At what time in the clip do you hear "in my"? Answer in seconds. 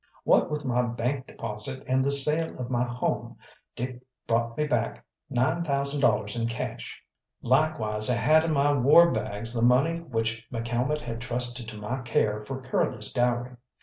8.43-8.73